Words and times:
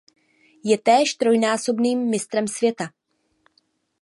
Je 0.63 0.77
též 0.77 1.13
trojnásobným 1.13 2.09
mistrem 2.09 2.47
světa. 2.47 2.83